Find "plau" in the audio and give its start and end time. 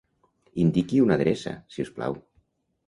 2.01-2.21